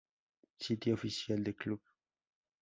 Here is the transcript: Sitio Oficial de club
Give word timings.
Sitio 0.57 0.95
Oficial 0.95 1.43
de 1.43 1.53
club 1.53 1.79